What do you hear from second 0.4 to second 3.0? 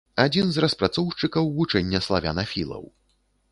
з распрацоўшчыкаў вучэння славянафілаў.